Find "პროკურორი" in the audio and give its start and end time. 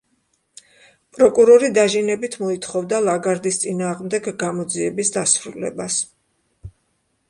1.17-1.69